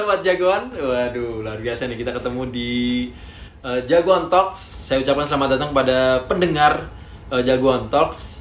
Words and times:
Sobat 0.00 0.24
jagoan, 0.24 0.72
waduh 0.72 1.44
luar 1.44 1.60
biasa 1.60 1.84
nih 1.84 2.00
kita 2.00 2.16
ketemu 2.16 2.48
di 2.48 2.72
uh, 3.60 3.84
Jagoan 3.84 4.32
Talks. 4.32 4.56
Saya 4.56 5.04
ucapkan 5.04 5.28
selamat 5.28 5.60
datang 5.60 5.76
pada 5.76 6.24
pendengar 6.24 6.88
uh, 7.28 7.44
Jagoan 7.44 7.92
Talks 7.92 8.40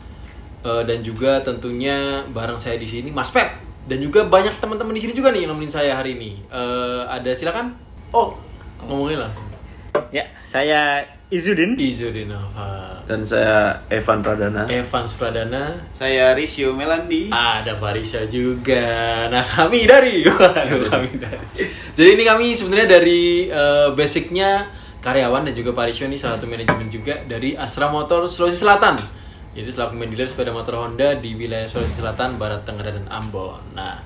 Uh, 0.60 0.84
dan 0.84 1.00
juga 1.00 1.40
tentunya 1.40 2.28
bareng 2.36 2.60
saya 2.60 2.76
di 2.76 2.84
sini 2.84 3.16
Mas 3.16 3.32
Pep 3.32 3.48
dan 3.88 3.96
juga 4.04 4.28
banyak 4.28 4.60
teman-teman 4.60 4.92
di 4.92 5.08
sini 5.08 5.16
juga 5.16 5.32
nih 5.32 5.48
yang 5.48 5.56
nemenin 5.56 5.72
saya 5.72 5.96
hari 5.96 6.20
ini. 6.20 6.44
Uh, 6.52 7.08
ada 7.08 7.32
silakan. 7.32 7.80
Oh, 8.12 8.36
ngomongin 8.84 9.24
langsung. 9.24 9.48
Ya, 10.12 10.28
saya 10.44 11.08
Izudin. 11.30 11.78
Izudin 11.78 12.34
Nova. 12.34 13.06
Dan 13.06 13.22
saya 13.22 13.86
Evan 13.86 14.26
Pradana. 14.26 14.66
Evans 14.66 15.14
Pradana. 15.14 15.78
Saya 15.94 16.34
Risio 16.34 16.74
Melandi. 16.74 17.30
Ada 17.30 17.78
Farisha 17.78 18.26
juga. 18.26 19.30
Nah 19.30 19.46
kami 19.46 19.86
dari, 19.86 20.26
waduh 20.26 20.82
kami 20.90 21.22
dari. 21.22 21.70
Jadi 21.94 22.10
ini 22.18 22.24
kami 22.26 22.58
sebenarnya 22.58 22.98
dari 22.98 23.46
uh, 23.46 23.94
basicnya 23.94 24.74
karyawan 25.06 25.46
dan 25.46 25.54
juga 25.54 25.70
Farisha 25.78 26.10
ini 26.10 26.18
salah 26.18 26.42
satu 26.42 26.50
manajemen 26.50 26.90
juga 26.90 27.22
dari 27.22 27.54
Astra 27.54 27.94
Motor 27.94 28.26
Sulawesi 28.26 28.66
Selatan. 28.66 28.98
Jadi 29.54 29.70
selaku 29.70 30.02
dealer 30.10 30.26
sepeda 30.26 30.50
motor 30.50 30.82
Honda 30.82 31.14
di 31.14 31.38
wilayah 31.38 31.70
Sulawesi 31.70 32.02
Selatan, 32.02 32.42
Barat 32.42 32.66
Tenggara 32.66 32.90
dan 32.90 33.06
Ambon. 33.06 33.78
Nah 33.78 34.02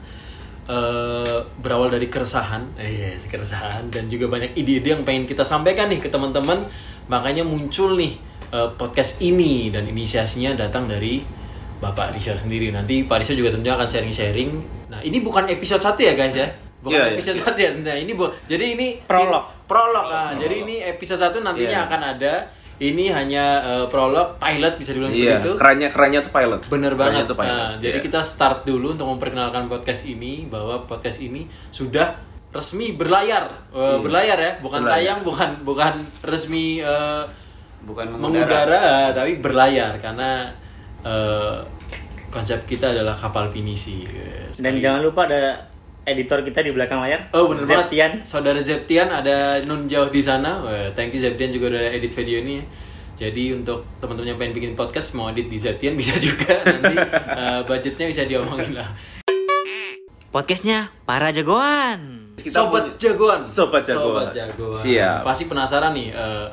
eh, 0.67 1.39
berawal 1.59 1.87
dari 1.87 2.07
keresahan, 2.07 2.75
eh 2.79 3.15
yes, 3.15 3.31
keresahan 3.31 3.87
dan 3.91 4.11
juga 4.11 4.27
banyak 4.31 4.55
ide-ide 4.55 4.95
yang 4.95 5.03
pengen 5.07 5.23
kita 5.23 5.47
sampaikan 5.47 5.87
nih 5.87 6.03
ke 6.03 6.11
teman-teman. 6.11 6.67
Makanya 7.05 7.43
muncul 7.43 7.95
nih 7.95 8.13
eh, 8.49 8.69
podcast 8.73 9.19
ini 9.19 9.67
dan 9.67 9.85
inisiasinya 9.85 10.53
datang 10.53 10.85
dari 10.85 11.23
Bapak 11.75 12.13
Risha 12.13 12.33
sendiri. 12.33 12.69
Nanti 12.69 13.03
Pak 13.03 13.19
Risha 13.19 13.33
juga 13.33 13.51
tentunya 13.51 13.73
akan 13.73 13.85
sharing-sharing. 13.85 14.51
Nah, 14.87 15.01
ini 15.01 15.19
bukan 15.19 15.47
episode 15.47 15.81
1 15.81 15.99
ya, 15.99 16.13
guys 16.13 16.31
ya. 16.31 16.47
Bukan 16.79 16.95
Iya, 16.95 17.03
iya. 17.05 17.13
episode 17.13 17.37
1 17.39 17.55
ya. 17.57 17.69
Nah, 17.73 17.95
ini 17.95 18.11
bu 18.11 18.27
jadi 18.43 18.75
ini 18.75 18.99
Prolog. 19.01 19.47
prolog. 19.65 20.05
Ah, 20.05 20.31
jadi 20.33 20.63
ini 20.63 20.79
episode 20.81 21.19
1 21.19 21.39
nantinya 21.39 21.79
Iya. 21.79 21.87
akan 21.87 22.01
ada. 22.13 22.33
Ini 22.73 23.05
hanya 23.09 23.45
eh, 23.61 23.85
prolog, 23.87 24.35
pilot 24.37 24.73
bisa 24.75 24.91
dibilang 24.91 25.11
Iya, 25.11 25.37
seperti 25.37 25.43
itu. 25.43 25.51
kerennya 25.55 25.89
kerennya 25.89 26.19
tuh 26.21 26.31
pilot. 26.31 26.61
Bener 26.67 26.91
Kerennya 26.91 26.99
banget. 27.19 27.23
tuh 27.25 27.37
pilot. 27.37 27.55
Nah, 27.57 27.73
jadi 27.79 27.97
Iya. 27.99 28.03
kita 28.03 28.19
start 28.21 28.57
dulu 28.63 28.87
untuk 28.91 29.07
memperkenalkan 29.07 29.63
podcast 29.65 30.03
ini 30.03 30.43
bahwa 30.45 30.83
podcast 30.83 31.19
ini 31.19 31.43
sudah 31.69 32.15
resmi 32.53 32.93
berlayar, 32.93 33.49
Eh, 33.69 33.75
Iya. 33.75 33.97
berlayar 33.99 34.37
ya, 34.37 34.51
bukan 34.57 34.81
Berlayar. 34.81 35.01
tayang, 35.01 35.19
bukan 35.23 35.49
bukan 35.63 35.93
resmi 36.21 36.79
eh, 36.79 37.23
Bukan 37.81 38.05
mengudara, 38.07 38.47
mengudara. 38.47 38.85
tapi 39.11 39.35
berlayar 39.37 39.97
karena 39.97 40.47
eh, 41.01 41.57
konsep 42.29 42.63
kita 42.63 42.93
adalah 42.93 43.11
kapal 43.11 43.49
pinisi. 43.49 44.05
Eh, 44.05 44.47
Dan 44.47 44.77
sekali- 44.77 44.79
jangan 44.79 45.01
lupa 45.01 45.25
ada 45.25 45.67
editor 46.03 46.39
kita 46.41 46.59
di 46.59 46.69
belakang 46.69 46.99
layar. 46.99 47.27
Oh 47.31 47.47
bener 47.47 47.63
banget 47.63 47.87
Zetian. 47.89 48.11
Saudara 48.23 48.59
Zeptian 48.59 49.07
ada 49.07 49.59
Nun 49.59 49.85
jauh 49.85 50.07
di 50.07 50.19
sana. 50.19 50.59
Thank 50.91 51.13
you 51.13 51.21
Zeptian 51.21 51.49
juga 51.49 51.71
udah 51.71 51.91
edit 51.91 52.11
video 52.13 52.39
ini. 52.39 52.59
ya. 52.59 52.65
Jadi 53.23 53.53
untuk 53.53 53.87
teman-teman 53.97 54.29
yang 54.29 54.37
pengen 54.37 54.53
bikin 54.53 54.71
podcast 54.73 55.13
mau 55.13 55.29
edit 55.29 55.47
di 55.47 55.55
Zeptian 55.55 55.95
bisa 56.01 56.15
juga 56.17 56.59
nanti 56.61 56.95
eh, 57.33 57.61
budgetnya 57.63 58.05
bisa 58.07 58.23
diomongin 58.23 58.75
lah. 58.75 58.89
Podcastnya 60.33 60.89
para 61.05 61.29
jagoan. 61.29 62.33
Kita 62.33 62.65
Sobat 62.65 62.81
punya- 62.89 62.97
jagoan. 62.97 63.41
Sobat 63.45 63.85
jagoan. 63.85 64.25
Sobat 64.25 64.27
jagoan. 64.33 64.81
Siap. 64.81 65.21
Pasti 65.21 65.43
penasaran 65.45 65.93
nih. 65.93 66.09
eh, 66.09 66.47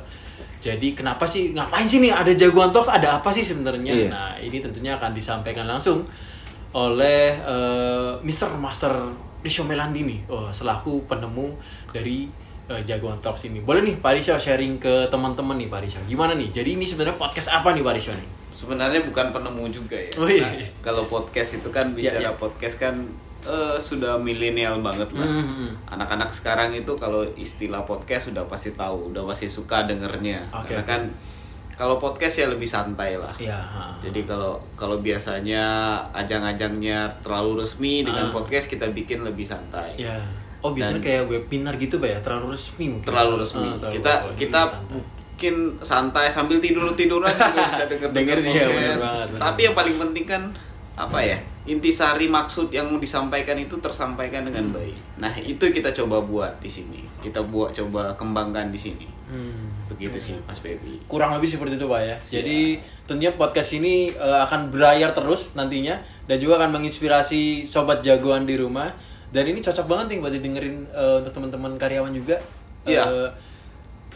jadi 0.61 0.93
kenapa 0.93 1.25
sih 1.25 1.57
ngapain 1.57 1.89
sih 1.89 2.05
nih 2.05 2.13
ada 2.13 2.29
jagoan 2.37 2.69
talks 2.69 2.93
ada 2.93 3.17
apa 3.17 3.33
sih 3.33 3.41
sebenarnya? 3.41 3.89
Iya. 3.89 4.09
Nah 4.13 4.37
ini 4.37 4.61
tentunya 4.61 4.93
akan 4.95 5.17
disampaikan 5.17 5.65
langsung 5.65 6.05
oleh 6.71 7.33
eh, 7.35 8.13
Mr. 8.21 8.53
Master 8.55 8.93
Risho 9.41 9.65
Melandi 9.65 10.05
nih, 10.05 10.21
oh, 10.29 10.53
selaku 10.53 11.09
penemu 11.09 11.49
dari 11.89 12.29
eh, 12.69 12.83
jagoan 12.85 13.17
talks 13.17 13.49
ini. 13.49 13.65
Boleh 13.65 13.81
nih 13.81 13.97
Pak 13.97 14.13
Risho 14.13 14.37
sharing 14.37 14.77
ke 14.77 15.09
teman-teman 15.09 15.57
nih 15.57 15.73
Pak 15.73 15.81
Risho. 15.81 16.01
Gimana 16.05 16.37
nih? 16.37 16.53
Jadi 16.53 16.77
ini 16.77 16.85
sebenarnya 16.85 17.17
podcast 17.17 17.49
apa 17.49 17.73
nih 17.73 17.81
Pak 17.81 17.95
Risho 17.97 18.13
nih? 18.13 18.29
Sebenarnya 18.53 19.01
bukan 19.01 19.33
penemu 19.33 19.65
juga 19.73 19.97
ya. 19.97 20.13
Oh, 20.21 20.29
iya. 20.29 20.45
Nah, 20.45 20.69
kalau 20.85 21.09
podcast 21.09 21.57
itu 21.57 21.73
kan 21.73 21.97
Iya, 21.97 22.13
bicara 22.13 22.29
iya. 22.29 22.33
podcast 22.37 22.77
kan 22.77 23.09
eh, 23.43 23.77
sudah 23.77 24.17
milenial 24.17 24.81
banget 24.81 25.13
lah. 25.13 25.25
Hmm, 25.25 25.41
hmm, 25.41 25.55
hmm. 25.57 25.71
Anak-anak 25.93 26.29
sekarang 26.29 26.73
itu 26.73 26.93
kalau 26.95 27.25
istilah 27.35 27.83
podcast 27.83 28.29
sudah 28.29 28.45
pasti 28.45 28.73
tahu, 28.73 29.11
udah 29.11 29.25
pasti 29.25 29.47
suka 29.47 29.85
dengernya. 29.85 30.45
Oke, 30.53 30.75
Karena 30.75 30.85
kan 30.85 31.03
kalau 31.75 31.97
podcast 31.97 32.37
ya 32.37 32.47
lebih 32.47 32.69
santai 32.69 33.17
lah. 33.17 33.33
Ya. 33.41 33.57
ha. 33.57 33.97
Jadi 34.05 34.29
kalau 34.29 34.61
kalau 34.77 35.01
biasanya 35.01 35.65
ajang-ajangnya 36.13 37.09
terlalu 37.21 37.65
resmi 37.65 38.05
dengan 38.05 38.29
podcast 38.29 38.69
kita 38.69 38.89
bikin 38.91 39.25
lebih 39.25 39.49
santai. 39.49 39.97
Ya. 39.97 40.21
Oh 40.61 40.77
biasanya 40.77 41.01
Dan- 41.01 41.09
kayak 41.09 41.23
webinar 41.25 41.75
gitu 41.81 41.97
Pak 41.97 42.09
ya? 42.09 42.19
Terlalu 42.21 42.53
resmi 42.53 42.85
mungkin. 42.93 43.09
terlalu 43.09 43.35
resmi. 43.41 43.65
Ah, 43.65 43.77
terlalu- 43.81 43.95
kita 43.97 44.13
ini 44.13 44.37
kita 44.37 44.61
santai. 44.61 44.89
mungkin 44.93 45.55
santai 45.81 46.27
sambil 46.29 46.57
tidur 46.61 46.85
tiduran 46.93 47.33
juga 47.33 47.61
bisa 47.73 47.85
denger 47.93 48.09
denger 48.13 48.37
iya, 48.45 48.45
bener 48.45 48.69
podcast. 48.69 49.01
banget, 49.01 49.27
bener 49.33 49.41
Tapi 49.41 49.61
yang 49.65 49.75
paling 49.75 49.97
penting 49.97 50.25
kan 50.29 50.43
apa 51.01 51.21
ya? 51.21 51.39
Intisari 51.65 52.27
maksud 52.27 52.69
yang 52.69 52.87
mau 52.87 52.97
disampaikan 52.97 53.55
itu 53.55 53.77
tersampaikan 53.77 54.43
dengan 54.43 54.69
Hmm. 54.69 54.75
baik. 54.75 54.97
Nah 55.17 55.33
itu 55.37 55.65
kita 55.67 55.93
coba 55.95 56.21
buat 56.21 56.59
di 56.59 56.67
sini. 56.67 57.01
Kita 57.19 57.41
buat 57.43 57.71
coba 57.71 58.13
kembangkan 58.15 58.69
di 58.69 58.77
sini. 58.77 59.07
Hmm. 59.27 59.71
Begitu 59.87 60.17
sih 60.17 60.37
Mas 60.43 60.59
Baby. 60.59 60.99
kurang 61.07 61.35
lebih 61.35 61.47
seperti 61.47 61.75
itu 61.75 61.85
pak 61.85 62.01
ya 62.01 62.17
jadi 62.21 62.79
tentunya 63.05 63.31
podcast 63.33 63.71
ini 63.73 64.11
eh, 64.11 64.41
akan 64.41 64.71
berlayar 64.71 65.11
terus 65.11 65.55
nantinya 65.55 65.99
dan 66.25 66.39
juga 66.39 66.59
akan 66.59 66.75
menginspirasi 66.75 67.63
sobat 67.63 68.01
jagoan 68.01 68.43
di 68.43 68.55
rumah 68.55 68.91
dan 69.29 69.45
ini 69.45 69.59
cocok 69.59 69.87
banget 69.87 70.07
nih 70.11 70.19
buat 70.19 70.33
didengerin 70.33 70.77
eh, 70.89 71.15
untuk 71.21 71.31
teman-teman 71.33 71.75
karyawan 71.77 72.11
juga 72.11 72.43
Iya. 72.83 73.03
Eh, 73.05 73.29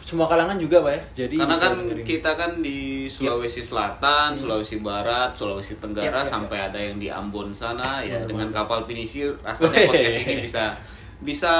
semua 0.05 0.29
kalangan 0.29 0.53
juga 0.61 0.85
pak 0.85 0.93
ya. 0.93 1.01
Jadi 1.25 1.35
Karena 1.41 1.57
kan 1.57 1.71
dengerin. 1.81 2.05
kita 2.05 2.31
kan 2.37 2.51
di 2.61 3.09
Sulawesi 3.09 3.65
Selatan, 3.65 4.37
Sulawesi 4.37 4.77
Barat, 4.77 5.33
Sulawesi 5.33 5.73
Iya, 5.73 5.81
Tenggara 5.81 6.21
iya, 6.21 6.29
sampai 6.29 6.57
ada 6.61 6.77
yang 6.77 7.01
di 7.01 7.09
Ambon 7.09 7.49
sana 7.49 8.05
ya 8.05 8.21
Bener 8.21 8.29
dengan 8.29 8.49
kapal 8.53 8.85
pinisi 8.85 9.25
rasanya 9.41 9.81
podcast 9.89 10.21
ini 10.21 10.45
bisa 10.45 10.77
bisa 11.15 11.53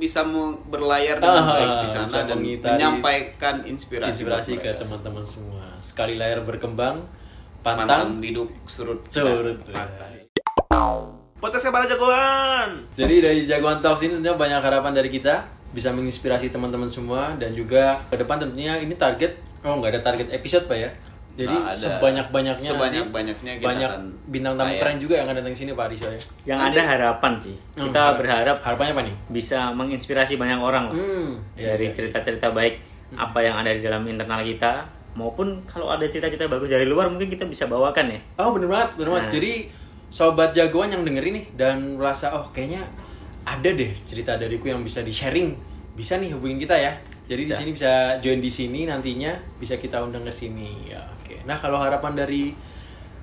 bisa 0.00 0.24
berlayar 0.64 1.20
dengan 1.20 1.44
Ah, 1.44 1.52
baik 1.52 1.68
di 1.68 1.78
bisa 1.84 1.98
sana 2.08 2.24
dan 2.24 2.40
mengitari 2.40 2.72
menyampaikan 2.80 3.54
inspirasi, 3.68 4.10
inspirasi 4.16 4.52
ke 4.56 4.70
teman-teman 4.80 5.24
semua. 5.28 5.64
Sekali 5.76 6.16
layar 6.16 6.40
berkembang 6.40 7.04
Pantang 7.64 7.88
pantang 7.88 8.08
biduk 8.20 8.48
surut 8.64 9.00
curut 9.12 9.60
pantai. 9.68 10.24
Podcast 11.36 11.68
para 11.68 11.84
jagoan. 11.84 12.88
Jadi 12.96 13.14
dari 13.20 13.40
Jagoan 13.44 13.84
Talks 13.84 14.00
ini 14.08 14.16
tentunya 14.16 14.32
banyak 14.32 14.60
harapan 14.64 14.96
dari 14.96 15.12
kita 15.12 15.44
bisa 15.74 15.90
menginspirasi 15.90 16.54
teman-teman 16.54 16.86
semua 16.86 17.34
dan 17.34 17.50
juga 17.50 17.98
ke 18.06 18.14
depan 18.14 18.38
tentunya 18.38 18.78
ini 18.78 18.94
target 18.94 19.34
oh 19.66 19.82
nggak 19.82 19.98
ada 19.98 20.00
target 20.00 20.30
episode 20.30 20.70
pak 20.70 20.78
ya. 20.78 20.90
Jadi 21.34 21.50
ada. 21.50 21.74
sebanyak-banyaknya 21.74 22.62
Sebanyak-banyaknya 22.62 23.52
kita 23.58 23.66
banyak 23.66 23.90
akan 23.90 24.02
bintang 24.30 24.54
tamu 24.54 24.78
keren 24.78 24.98
juga 25.02 25.18
yang 25.18 25.26
akan 25.26 25.36
datang 25.42 25.50
sini 25.50 25.74
Pak 25.74 25.86
Risha 25.90 26.06
ya. 26.06 26.20
Yang 26.46 26.58
Nanti- 26.62 26.78
ada 26.78 26.82
harapan 26.94 27.32
sih. 27.34 27.56
Hmm, 27.74 27.90
Kita 27.90 27.98
harap- 27.98 28.18
berharap 28.22 28.56
harapannya 28.62 28.92
apa 28.94 29.02
nih? 29.02 29.16
bisa 29.34 29.58
menginspirasi 29.74 30.38
banyak 30.38 30.62
orang 30.62 30.84
lah. 30.88 30.94
Hmm, 30.94 31.42
iya, 31.58 31.74
dari 31.74 31.90
iya. 31.90 31.94
cerita-cerita 31.98 32.54
baik 32.54 32.74
apa 33.18 33.38
yang 33.42 33.58
ada 33.58 33.74
di 33.74 33.82
dalam 33.82 34.06
internal 34.06 34.46
kita 34.46 34.86
maupun 35.18 35.58
kalau 35.66 35.90
ada 35.90 36.06
cerita-cerita 36.06 36.46
bagus 36.46 36.70
dari 36.70 36.86
luar 36.86 37.10
mungkin 37.10 37.26
kita 37.26 37.50
bisa 37.50 37.66
bawakan 37.66 38.14
ya. 38.14 38.20
Oh 38.38 38.54
bener 38.54 38.70
banget, 38.70 38.94
bener 38.94 39.10
banget. 39.10 39.26
Nah. 39.26 39.32
Jadi 39.34 39.52
sobat 40.14 40.54
jagoan 40.54 40.94
yang 40.94 41.02
dengerin 41.02 41.34
nih 41.42 41.46
dan 41.58 41.98
merasa 41.98 42.30
oh 42.30 42.46
kayaknya 42.54 42.86
ada 43.44 43.68
deh 43.68 43.92
cerita 44.00 44.34
dariku 44.34 44.66
yang 44.66 44.80
bisa 44.80 45.00
di 45.00 45.10
sharing, 45.10 45.52
bisa 45.92 46.16
nih 46.16 46.32
hubungin 46.32 46.56
kita 46.56 46.74
ya. 46.74 46.92
Jadi 47.24 47.42
di 47.42 47.54
sini 47.54 47.70
bisa 47.72 47.92
join 48.18 48.36
di 48.36 48.48
sini 48.48 48.84
nantinya 48.84 49.32
bisa 49.56 49.76
kita 49.76 50.00
undang 50.00 50.20
ke 50.20 50.30
sini. 50.30 50.88
Ya 50.88 51.00
oke. 51.00 51.40
Nah 51.44 51.56
kalau 51.56 51.76
harapan 51.76 52.12
dari 52.14 52.52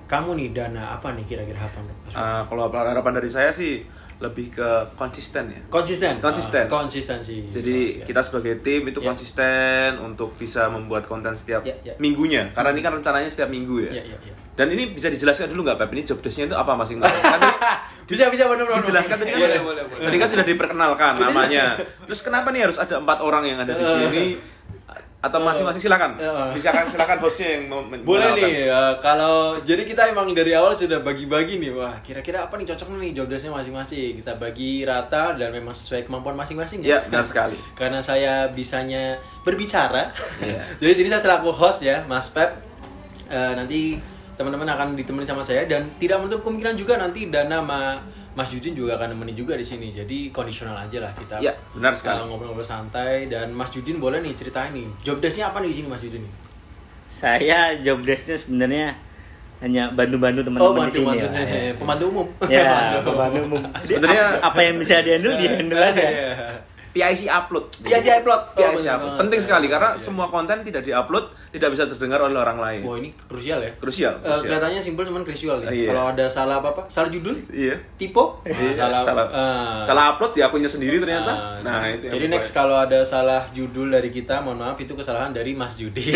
kamu 0.04 0.34
nih 0.34 0.48
Dana 0.52 0.92
apa 0.92 1.10
nih 1.12 1.24
kira-kira 1.24 1.56
harapan? 1.56 1.86
Ah, 2.12 2.42
kalau 2.44 2.66
harapan 2.66 3.12
dari 3.14 3.30
saya 3.30 3.48
sih 3.48 3.80
lebih 4.18 4.54
ke 4.54 4.68
konsisten 4.94 5.50
ya. 5.50 5.58
konsisten. 5.66 6.18
Konsisten. 6.18 6.66
Ah, 6.66 6.70
konsistensi. 6.70 7.42
Jadi 7.48 7.74
Luar 7.74 7.94
biasa. 7.96 8.06
kita 8.06 8.20
sebagai 8.22 8.54
tim 8.60 8.82
itu 8.86 8.98
Ya. 8.98 9.06
konsisten 9.10 9.88
untuk 9.98 10.38
bisa 10.38 10.70
membuat 10.70 11.06
konten 11.06 11.34
setiap 11.34 11.62
Ya, 11.62 11.74
ya. 11.82 11.94
minggunya. 11.98 12.50
Karena 12.50 12.70
ini 12.70 12.80
kan 12.80 12.94
rencananya 12.94 13.26
setiap 13.26 13.50
minggu 13.50 13.82
ya. 13.82 13.98
Ya, 13.98 14.02
ya, 14.04 14.18
ya. 14.20 14.34
Dan 14.52 14.68
ini 14.68 14.92
bisa 14.92 15.08
dijelaskan 15.08 15.50
dulu 15.50 15.64
nggak 15.64 15.74
Pep? 15.76 15.90
Ini 15.90 16.02
job 16.04 16.18
desk-nya 16.20 16.44
itu 16.44 16.54
apa 16.54 16.70
masing-masing? 16.76 17.22
Kan 17.24 17.40
Bisa 18.04 18.28
bisa 18.28 18.44
bener 18.44 18.64
bener. 18.64 18.80
dijelaskan 18.80 19.16
tadi 19.16 19.30
kan 19.30 19.38
Boleh, 19.38 19.50
udah- 19.52 19.64
boleh, 19.64 19.82
boleh. 19.86 20.04
tadi 20.04 20.16
kan 20.16 20.28
sudah 20.28 20.46
diperkenalkan 20.46 21.12
namanya. 21.16 21.64
Terus 22.02 22.20
kenapa 22.20 22.50
nih 22.50 22.66
harus 22.66 22.76
ada 22.76 22.98
empat 22.98 23.18
orang 23.18 23.44
yang 23.44 23.58
ada 23.58 23.72
di 23.72 23.84
sini? 23.84 24.24
Atau 25.22 25.38
masing-masing 25.38 25.78
silakan. 25.80 26.18
Eh. 26.18 26.58
Silakan 26.58 26.82
silakan 26.84 27.18
hostnya 27.22 27.54
yang 27.54 27.70
mau 27.70 27.78
Boleh 27.86 28.34
nih, 28.34 28.66
ya, 28.66 28.98
kalau 28.98 29.54
jadi 29.62 29.86
kita 29.86 30.10
emang 30.10 30.34
dari 30.34 30.50
awal 30.50 30.74
sudah 30.74 30.98
bagi-bagi 30.98 31.62
nih, 31.62 31.70
wah 31.70 31.94
kira-kira 32.02 32.42
apa 32.42 32.58
nih 32.58 32.66
cocok 32.66 32.98
nih 32.98 33.14
job 33.14 33.30
desk-nya 33.30 33.54
masing-masing. 33.54 34.18
Kita 34.18 34.34
bagi 34.34 34.82
rata 34.82 35.30
dan 35.32 35.54
memang 35.54 35.72
sesuai 35.72 36.02
kemampuan 36.02 36.34
masing-masing. 36.34 36.82
Iya, 36.82 37.06
benar 37.06 37.22
sekali. 37.22 37.54
Karena 37.78 38.02
saya 38.02 38.50
bisanya 38.50 39.14
berbicara, 39.46 40.10
Iya. 40.42 40.58
jadi 40.82 40.90
sini 40.92 41.08
saya 41.08 41.22
selaku 41.22 41.54
host 41.54 41.86
ya, 41.86 42.02
Mas 42.02 42.26
Pep. 42.26 42.58
Eh, 43.30 43.52
nanti 43.54 44.02
teman-teman 44.42 44.66
akan 44.68 44.88
ditemani 44.92 45.22
sama 45.24 45.40
saya 45.40 45.62
dan 45.64 45.86
tidak 45.96 46.18
menutup 46.18 46.42
kemungkinan 46.42 46.74
juga 46.74 46.98
nanti 46.98 47.26
Dana 47.26 47.58
sama 47.58 47.80
Mas 48.32 48.48
Judin 48.48 48.72
juga 48.72 48.96
akan 48.96 49.12
nemenin 49.12 49.36
juga 49.36 49.54
di 49.54 49.62
sini. 49.62 49.88
Jadi 49.88 50.28
kondisional 50.28 50.74
aja 50.76 50.98
lah 50.98 51.12
kita. 51.12 51.38
Ya, 51.38 51.54
benar 51.70 51.94
sekali. 51.94 52.24
ngobrol-ngobrol 52.24 52.60
santai 52.60 53.24
dan 53.26 53.52
Mas 53.52 53.70
Judin 53.70 53.96
boleh 53.96 54.18
nih 54.18 54.32
ceritain 54.32 54.72
nih. 54.72 54.88
Job 55.00 55.20
desk-nya 55.20 55.48
apa 55.48 55.60
nih 55.60 55.68
di 55.68 55.76
sini 55.76 55.86
Mas 55.86 56.02
nih? 56.02 56.32
Saya 57.06 57.76
job 57.78 58.00
desk-nya 58.00 58.36
sebenarnya 58.36 58.86
hanya 59.60 59.92
bantu-bantu 59.92 60.40
Oh, 60.40 60.46
teman-teman 60.48 60.74
di 60.82 60.90
sini. 60.90 61.06
bantu-bantu 61.06 61.38
ya. 61.38 61.72
pembantu 61.76 62.04
umum. 62.08 62.26
Ya, 62.48 62.72
pembantu 63.06 63.38
umum. 63.44 63.62
Sebenarnya- 63.78 64.28
apa, 64.34 64.48
apa 64.48 64.60
yang 64.60 64.76
bisa 64.76 64.94
di-handle 64.98 65.34
di-handle 65.36 65.82
aja. 65.92 66.06
PIC 66.92 67.24
upload. 67.24 67.64
PIC 67.80 68.06
upload. 68.20 68.42
Oh, 68.52 68.60
PIC 68.76 68.84
upload. 68.84 69.16
Penting 69.16 69.40
sekali 69.40 69.66
karena 69.72 69.96
Iya. 69.96 70.04
semua 70.04 70.28
konten 70.28 70.60
tidak 70.60 70.84
diupload 70.84 71.32
tidak 71.48 71.68
bisa 71.72 71.84
terdengar 71.88 72.20
oleh 72.20 72.36
orang 72.36 72.60
lain. 72.60 72.80
Wah, 72.84 72.96
ini 73.00 73.12
krusial 73.16 73.60
ya. 73.64 73.72
Krusial. 73.80 74.20
Eh, 74.20 74.24
krusial. 74.24 74.40
kelihatannya 74.44 74.80
simpel 74.80 75.04
cuman 75.08 75.24
krusial 75.24 75.56
nih. 75.64 75.84
Iya. 75.84 75.88
Kalau 75.92 76.04
ada 76.12 76.24
salah 76.28 76.60
apa-apa, 76.60 76.88
salah 76.92 77.08
judul, 77.08 77.36
Iya. 77.48 77.76
tipe, 77.96 78.24
Iya, 78.44 78.76
salah 78.76 79.00
salah, 79.04 79.26
ah. 79.32 79.80
salah 79.84 80.04
upload 80.16 80.32
di 80.36 80.40
akunnya 80.44 80.68
sendiri 80.68 81.00
ternyata. 81.00 81.32
Ah, 81.32 81.64
nah, 81.64 81.88
itu 81.88 82.08
yang 82.08 82.12
Jadi 82.16 82.26
next 82.28 82.52
kalau 82.52 82.76
ada 82.76 83.04
salah 83.08 83.48
judul 83.56 83.88
dari 83.88 84.12
kita, 84.12 84.44
mohon 84.44 84.60
maaf 84.60 84.76
itu 84.80 84.92
kesalahan 84.92 85.32
dari 85.32 85.56
Mas 85.56 85.76
Judi. 85.80 86.12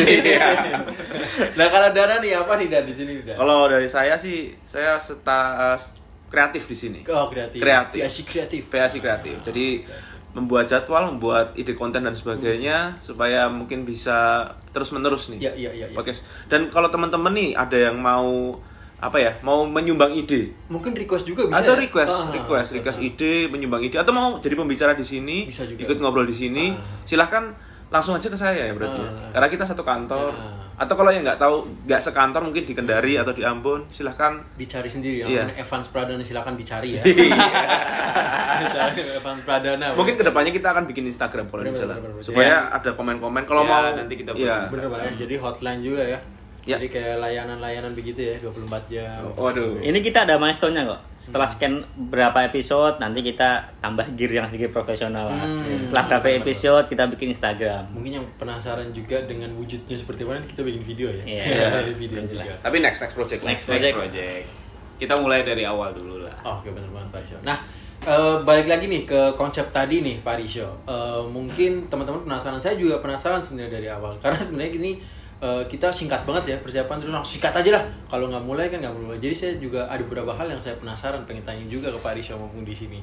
nah 1.58 1.66
kalau 1.72 1.88
Dana 1.92 2.20
nih 2.20 2.36
apa 2.36 2.52
nih 2.60 2.68
di 2.84 2.94
sini 2.96 3.12
Dan? 3.24 3.36
Kalau 3.36 3.64
dari 3.68 3.88
saya 3.88 4.16
sih 4.20 4.52
saya 4.68 5.00
seta 5.00 5.72
eh, 5.76 5.78
kreatif 6.28 6.68
di 6.68 6.76
sini. 6.76 7.00
Oh 7.08 7.28
kreatif. 7.30 7.60
Kreatif. 7.62 8.00
PSI 8.02 8.22
kreatif. 8.26 8.62
PSI 8.68 8.98
kreatif. 9.00 9.34
Jadi 9.40 9.66
membuat 10.36 10.68
jadwal, 10.68 11.08
membuat 11.08 11.56
ide 11.56 11.72
konten 11.72 12.04
dan 12.04 12.12
sebagainya 12.12 13.00
supaya 13.00 13.48
mungkin 13.48 13.82
bisa 13.82 14.44
terus 14.70 14.92
menerus 14.92 15.32
nih 15.32 15.40
Ya, 15.40 15.52
ya, 15.56 15.72
ya, 15.72 15.88
ya. 15.88 15.96
podcast. 15.96 16.20
Dan 16.46 16.68
kalau 16.68 16.92
teman-teman 16.92 17.32
nih 17.32 17.56
ada 17.56 17.72
yang 17.72 17.96
mau 17.96 18.60
apa 18.96 19.16
ya, 19.16 19.32
mau 19.40 19.64
menyumbang 19.64 20.12
ide, 20.12 20.52
Mungkin 20.68 20.92
request 20.92 21.24
juga 21.24 21.44
bisa. 21.44 21.60
ya? 21.60 21.72
request, 21.74 22.12
Ah, 22.14 22.32
request, 22.32 22.68
ah, 22.70 22.76
request 22.76 22.98
ah. 22.98 23.04
ide, 23.04 23.32
menyumbang 23.46 23.80
ide 23.82 23.96
atau 23.96 24.08
mau 24.10 24.36
jadi 24.36 24.52
pembicara 24.54 24.92
di 24.92 25.04
sini, 25.04 25.48
Bisa 25.48 25.64
juga. 25.64 25.84
ikut 25.84 25.96
ngobrol 25.96 26.24
di 26.24 26.32
sini, 26.32 26.72
Ah. 26.72 26.80
silahkan 27.04 27.52
langsung 27.86 28.14
aja 28.14 28.26
ke 28.26 28.34
saya 28.34 28.66
ya 28.66 28.74
berarti 28.74 28.98
ya. 28.98 29.06
Ah. 29.06 29.30
Karena 29.32 29.48
kita 29.48 29.64
satu 29.64 29.82
kantor. 29.82 30.32
Ah. 30.32 30.54
Atau 30.76 30.92
kalau 30.92 31.08
yang 31.08 31.24
nggak 31.24 31.40
tahu, 31.40 31.64
nggak 31.88 32.04
sekantor 32.04 32.44
mungkin 32.44 32.68
di 32.68 32.76
Kendari 32.76 33.16
atau 33.16 33.32
di 33.32 33.40
Ambon, 33.40 33.88
silahkan 33.88 34.44
Dicari 34.60 34.84
sendiri 34.86 35.24
Iya. 35.24 35.48
namanya 35.48 35.64
Evans 35.64 35.88
Pradana 35.88 36.20
silakan 36.20 36.52
dicari 36.52 37.00
ya. 37.00 37.02
Iya. 37.08 37.32
Dicari 38.60 39.00
Evans 39.00 39.40
Pradana. 39.40 39.96
Mungkin 39.96 40.20
ke 40.20 40.24
depannya 40.24 40.52
kita 40.52 40.76
akan 40.76 40.84
bikin 40.84 41.08
Instagram 41.08 41.48
kalau 41.48 41.64
misalnya 41.64 41.96
supaya 42.20 42.68
ada 42.68 42.92
komen-komen 42.92 43.48
kalau 43.48 43.64
Ya, 43.64 43.70
mau 43.72 43.84
nanti 43.96 44.14
kita 44.20 44.36
buat 44.36 44.44
Iya. 44.44 44.68
bener 44.68 44.86
Pak 44.86 45.00
ya. 45.00 45.10
Jadi 45.24 45.34
hotline 45.40 45.80
juga 45.80 46.02
ya. 46.04 46.18
Ya. 46.66 46.74
Jadi 46.82 46.90
kayak 46.90 47.22
layanan-layanan 47.22 47.94
begitu 47.94 48.26
ya 48.26 48.34
24 48.42 48.90
jam. 48.90 49.22
Waduh. 49.38 49.78
Ini 49.78 50.02
kita 50.02 50.26
ada 50.26 50.34
milestone-nya 50.34 50.82
kok. 50.82 51.00
Setelah 51.14 51.46
scan 51.46 51.86
berapa 52.10 52.34
episode, 52.42 52.98
nanti 52.98 53.22
kita 53.22 53.70
tambah 53.78 54.02
gear 54.18 54.42
yang 54.42 54.46
sedikit 54.50 54.74
profesional 54.74 55.30
lah. 55.30 55.46
Hmm. 55.46 55.78
Setelah 55.78 56.10
berapa 56.10 56.42
episode, 56.42 56.90
kita 56.90 57.06
bikin 57.14 57.30
Instagram. 57.30 57.86
Mungkin 57.94 58.18
yang 58.18 58.26
penasaran 58.34 58.90
juga 58.90 59.22
dengan 59.30 59.54
wujudnya 59.54 59.94
seperti 59.94 60.26
mana 60.26 60.42
kita 60.42 60.66
bikin 60.66 60.82
video 60.82 61.08
ya. 61.14 61.22
Iya. 61.22 61.70
Dari 61.86 61.94
video 61.94 62.18
juga. 62.26 62.58
Tapi 62.58 62.76
next 62.82 62.98
next 62.98 63.14
project 63.14 63.40
lah. 63.46 63.54
Next 63.54 63.64
Next 63.70 63.86
project. 63.86 63.94
project. 64.02 64.44
Kita 64.96 65.14
mulai 65.22 65.44
dari 65.44 65.62
awal 65.62 65.92
dulu 65.92 66.24
lah. 66.24 66.32
Oke 66.40 66.72
benar 66.72 66.88
banget 66.88 67.08
Pak 67.12 67.20
Risho. 67.20 67.38
Nah 67.44 67.60
eh, 68.00 68.36
balik 68.42 68.64
lagi 68.64 68.88
nih 68.88 69.04
ke 69.04 69.36
konsep 69.36 69.68
tadi 69.70 70.00
nih 70.00 70.24
Pak 70.24 70.34
Risho. 70.40 70.66
Eh, 70.88 71.22
mungkin 71.28 71.86
teman-teman 71.92 72.24
penasaran, 72.24 72.56
saya 72.56 72.80
juga 72.80 72.98
penasaran 73.04 73.44
sebenarnya 73.44 73.76
dari 73.76 73.88
awal. 73.92 74.16
Karena 74.18 74.40
sebenarnya 74.40 74.72
gini 74.72 74.92
eh, 75.42 75.64
kita 75.68 75.92
singkat 75.92 76.24
banget 76.24 76.44
ya 76.52 76.56
persiapan 76.60 76.96
terus 77.02 77.12
langsung 77.12 77.36
sikat 77.40 77.54
aja 77.56 77.70
lah. 77.80 77.84
Kalau 78.08 78.30
nggak 78.30 78.44
mulai 78.44 78.66
kan 78.68 78.80
nggak 78.80 78.94
mulai. 78.94 79.18
Jadi 79.20 79.34
saya 79.34 79.52
juga 79.56 79.88
ada 79.88 80.02
beberapa 80.04 80.32
hal 80.32 80.48
yang 80.48 80.60
saya 80.60 80.76
penasaran 80.76 81.24
pengen 81.28 81.44
tanya 81.44 81.64
juga 81.68 81.92
ke 81.92 81.98
Pak 82.00 82.12
Risho 82.16 82.36
maupun 82.36 82.64
di 82.64 82.74
sini. 82.76 83.00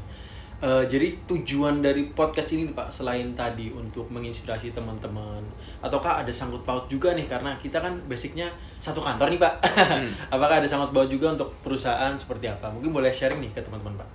Eh, 0.64 0.84
jadi 0.88 1.12
tujuan 1.28 1.84
dari 1.84 2.08
podcast 2.16 2.56
ini 2.56 2.72
nih, 2.72 2.72
Pak 2.72 2.88
selain 2.88 3.36
tadi 3.36 3.68
untuk 3.76 4.08
menginspirasi 4.08 4.72
teman-teman 4.72 5.44
ataukah 5.84 6.24
ada 6.24 6.32
sangkut 6.32 6.64
paut 6.64 6.88
juga 6.88 7.12
nih 7.12 7.28
karena 7.28 7.60
kita 7.60 7.84
kan 7.84 8.00
basicnya 8.08 8.48
satu 8.80 9.04
kantor 9.04 9.28
nih 9.36 9.40
Pak. 9.44 9.54
Apakah 10.34 10.64
ada 10.64 10.68
sangkut 10.70 10.96
paut 10.96 11.12
juga 11.12 11.36
untuk 11.36 11.52
perusahaan 11.60 12.16
seperti 12.16 12.48
apa? 12.48 12.72
Mungkin 12.72 12.96
boleh 12.96 13.12
sharing 13.12 13.44
nih 13.44 13.52
ke 13.52 13.60
teman-teman 13.60 14.00
Pak. 14.00 14.10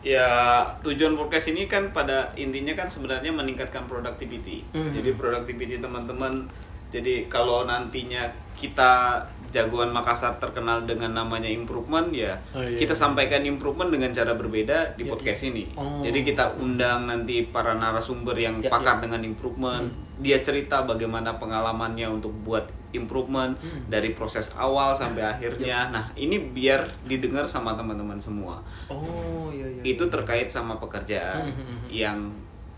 Ya 0.00 0.64
tujuan 0.80 1.12
podcast 1.12 1.52
ini 1.52 1.68
kan 1.68 1.92
pada 1.92 2.32
intinya 2.40 2.72
kan 2.72 2.88
sebenarnya 2.88 3.28
meningkatkan 3.28 3.84
productivity. 3.84 4.64
Mhm. 4.72 4.96
Jadi 4.96 5.10
productivity 5.12 5.76
teman-teman. 5.76 6.48
Jadi 6.92 7.26
kalau 7.26 7.64
nantinya 7.64 8.28
kita 8.52 9.16
jagoan 9.48 9.90
Makassar 9.90 10.36
terkenal 10.36 10.84
dengan 10.84 11.12
namanya 11.14 11.44
improvement 11.44 12.08
ya 12.08 12.36
Oh, 12.52 12.60
iya. 12.60 12.76
kita 12.78 12.92
sampaikan 12.92 13.44
improvement 13.44 13.88
dengan 13.88 14.08
cara 14.10 14.32
berbeda 14.32 14.94
di 14.94 15.04
Iya, 15.04 15.10
podcast 15.10 15.40
iya. 15.42 15.48
ini. 15.50 15.64
Oh. 15.74 16.00
Jadi 16.00 16.18
kita 16.22 16.56
undang 16.56 17.04
nanti 17.04 17.44
para 17.44 17.72
narasumber 17.74 18.32
yang 18.34 18.60
Ya, 18.60 18.68
pakar 18.68 18.96
ya. 18.96 19.02
dengan 19.02 19.20
improvement. 19.22 19.88
Hmm. 19.88 20.20
Dia 20.20 20.38
cerita 20.38 20.80
bagaimana 20.82 21.36
pengalamannya 21.36 22.08
untuk 22.12 22.32
buat 22.38 22.64
improvement 22.92 23.56
Hmm. 23.56 23.88
dari 23.88 24.12
proses 24.12 24.52
awal 24.54 24.92
sampai 24.92 25.24
akhirnya. 25.26 25.88
Ya. 25.88 25.90
Nah, 25.90 26.04
ini 26.14 26.36
biar 26.38 26.92
didengar 27.02 27.44
sama 27.46 27.72
teman-teman 27.72 28.16
semua 28.18 28.60
Oh 28.86 29.48
iya 29.50 29.64
iya. 29.66 29.82
itu 29.82 30.04
terkait 30.06 30.48
sama 30.48 30.76
pekerjaan 30.76 31.48
Hmm, 31.48 31.56
hmm, 31.56 31.66
hmm. 31.66 31.88
yang 31.88 32.18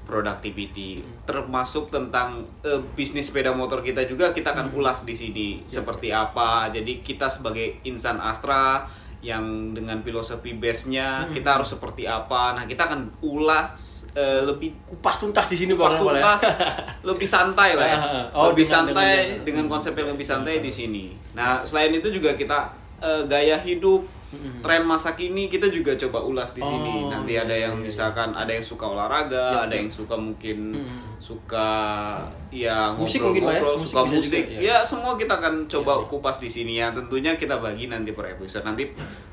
productivity. 0.05 1.03
Termasuk 1.25 1.89
tentang 1.89 2.29
eh, 2.61 2.79
bisnis 2.95 3.27
sepeda 3.27 3.51
motor 3.51 3.81
kita 3.81 4.05
juga 4.05 4.31
kita 4.31 4.53
akan 4.53 4.69
Hmm. 4.69 4.79
ulas 4.79 5.03
di 5.03 5.13
sini. 5.13 5.49
Ya. 5.61 5.81
seperti 5.81 6.09
apa. 6.09 6.69
Jadi 6.69 7.01
kita 7.01 7.27
sebagai 7.27 7.83
insan 7.83 8.17
Astra 8.17 8.87
yang 9.21 9.43
dengan 9.73 9.99
filosofi 9.99 10.53
base-nya 10.53 11.25
Hmm. 11.25 11.33
kita 11.33 11.57
harus 11.57 11.69
seperti 11.71 12.05
apa. 12.05 12.53
Nah 12.53 12.65
kita 12.65 12.85
akan 12.85 13.01
ulas 13.21 13.93
eh, 14.13 14.41
lebih 14.41 14.87
kupas 14.87 15.19
tuntas 15.19 15.49
di 15.49 15.57
sini 15.57 15.73
kupas 15.73 15.99
boleh? 15.99 16.21
tuntas 16.21 16.41
lebih 17.05 17.27
santai 17.27 17.75
lah 17.75 17.87
ya. 17.89 17.99
Oh, 18.31 18.49
lebih 18.49 18.63
dengan- 18.63 18.87
santai 18.87 19.11
dengan- 19.35 19.43
dengan, 19.43 19.65
konsep 19.67 19.91
yang 19.93 20.09
lebih 20.09 20.23
santai 20.23 20.61
di 20.61 20.71
sini. 20.71 21.05
Nah 21.33 21.61
selain 21.63 21.91
itu 21.91 22.09
juga 22.11 22.33
kita 22.33 22.71
eh, 23.01 23.23
gaya 23.27 23.59
hidup 23.59 24.07
Mm-mm. 24.35 24.61
tren 24.61 24.83
masa 24.83 25.13
kini 25.13 25.47
kita 25.47 25.67
juga 25.67 25.95
coba 25.97 26.19
ulas 26.21 26.51
di 26.51 26.59
Oh, 26.59 26.67
sini 26.67 27.07
nanti 27.07 27.33
iya, 27.33 27.43
ada 27.43 27.55
iya, 27.55 27.65
yang 27.65 27.79
iya. 27.79 27.85
misalkan 27.85 28.31
ada 28.31 28.51
yang 28.51 28.61
suka 28.61 28.85
olahraga 28.85 29.47
Ya, 29.55 29.61
ada 29.65 29.73
ya. 29.73 29.81
yang 29.81 29.89
suka 29.89 30.15
mungkin 30.15 30.59
Mm-mm. 30.75 30.99
suka 31.19 31.69
ya 32.51 32.91
Musik 32.93 33.23
ngobrol-ngobrol 33.23 33.79
mungkin, 33.79 33.79
ya? 33.79 33.79
Musik 33.79 33.89
suka 33.89 34.03
musik 34.05 34.45
juga, 34.45 34.59
ya. 34.59 34.61
ya. 34.61 34.77
semua 34.81 35.13
kita 35.15 35.35
akan 35.35 35.55
coba 35.65 35.93
Ya, 35.93 36.01
ya. 36.01 36.07
kupas 36.07 36.37
di 36.37 36.49
sini 36.49 36.73
ya 36.77 36.91
tentunya 36.91 37.33
kita 37.35 37.57
bagi 37.57 37.87
nanti 37.87 38.11
per 38.11 38.35
episode 38.35 38.63
nanti 38.63 38.91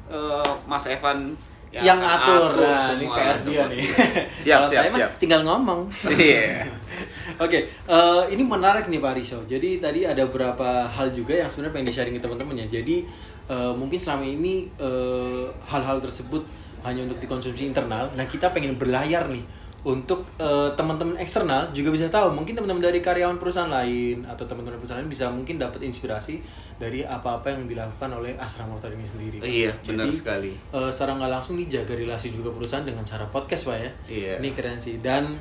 eh, 0.08 0.50
Mas 0.64 0.86
Evan 0.86 1.34
yang 1.72 1.96
akan 1.96 2.04
ngatur 2.04 2.44
atur 2.52 2.68
nah, 2.68 2.84
ini 2.84 2.84
semua 3.00 3.16
PR 3.16 3.38
dia 3.40 3.64
nih. 3.64 3.80
Siap, 4.44 4.58
Kalau 4.60 4.68
siap, 4.68 4.84
saya 4.84 4.92
siap. 4.92 5.10
tinggal 5.16 5.42
ngomong. 5.48 5.88
Iya. 6.04 6.68
Oke, 7.48 7.64
eh, 7.64 8.22
ini 8.28 8.44
menarik 8.44 8.92
nih 8.92 9.00
Pak 9.00 9.14
Riso. 9.16 9.40
Jadi 9.48 9.80
tadi 9.80 10.04
ada 10.04 10.28
beberapa 10.28 10.84
hal 10.84 11.16
juga 11.16 11.32
yang 11.32 11.48
sebenarnya 11.48 11.72
pengen 11.72 11.88
di-sharing 11.88 12.12
ke 12.12 12.22
teman-teman 12.22 12.60
ya. 12.60 12.68
Jadi 12.68 13.08
eh, 13.50 13.74
mungkin 13.74 13.98
selama 13.98 14.26
ini 14.28 14.68
eh, 14.78 15.46
hal-hal 15.66 15.98
tersebut 16.04 16.44
hanya 16.82 17.06
untuk 17.06 17.22
dikonsumsi 17.22 17.70
internal. 17.70 18.10
Nah 18.18 18.26
kita 18.26 18.50
pengen 18.50 18.76
berlayar 18.78 19.30
nih 19.30 19.46
untuk 19.82 20.30
eh, 20.38 20.70
teman-teman 20.78 21.18
eksternal 21.18 21.74
juga 21.74 21.90
bisa 21.90 22.06
tahu. 22.06 22.30
Mungkin 22.38 22.54
teman-teman 22.54 22.86
dari 22.86 23.02
karyawan 23.02 23.42
perusahaan 23.42 23.70
lain 23.70 24.30
atau 24.30 24.46
teman-teman 24.46 24.78
perusahaan 24.78 25.02
lain 25.02 25.10
bisa 25.10 25.26
mungkin 25.34 25.58
dapat 25.58 25.82
inspirasi 25.82 26.38
dari 26.78 27.02
apa-apa 27.02 27.50
yang 27.50 27.66
dilakukan 27.66 28.14
oleh 28.14 28.38
Astra 28.38 28.66
Motor 28.70 28.94
ini 28.94 29.06
sendiri. 29.06 29.38
Iya, 29.42 29.74
benar 29.82 30.06
Jadi, 30.10 30.14
sekali. 30.14 30.52
eh, 30.54 30.90
secara 30.94 31.18
nggak 31.18 31.32
langsung 31.34 31.58
nih 31.58 31.66
jaga 31.70 31.94
relasi 31.98 32.30
juga 32.30 32.54
perusahaan 32.54 32.86
dengan 32.86 33.02
cara 33.02 33.26
podcast 33.30 33.66
pak 33.66 33.78
ya. 33.78 33.92
Iya. 34.06 34.34
Ini 34.38 34.50
keren 34.54 34.78
sih 34.78 35.02
dan 35.02 35.38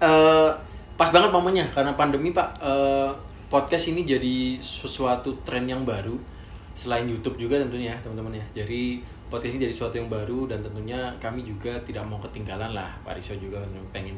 eh, 0.00 0.50
pas 0.96 1.10
banget 1.12 1.30
momennya 1.30 1.68
karena 1.70 1.92
pandemi 1.92 2.32
pak 2.32 2.56
eh, 2.64 3.10
podcast 3.52 3.92
ini 3.92 4.04
jadi 4.04 4.60
sesuatu 4.60 5.44
tren 5.44 5.68
yang 5.68 5.84
baru 5.84 6.16
selain 6.78 7.10
YouTube 7.10 7.34
juga 7.34 7.58
tentunya 7.58 7.90
ya 7.90 7.96
teman-teman 7.98 8.38
ya. 8.38 8.62
Jadi 8.62 9.02
podcast 9.26 9.50
ini 9.50 9.66
jadi 9.66 9.74
sesuatu 9.74 9.98
yang 9.98 10.06
baru 10.06 10.46
dan 10.46 10.62
tentunya 10.62 11.10
kami 11.18 11.42
juga 11.42 11.74
tidak 11.82 12.06
mau 12.06 12.16
ketinggalan 12.22 12.72
lah 12.72 12.88
Pak 13.02 13.18
Riso 13.18 13.34
juga 13.36 13.60
pengen 13.90 14.16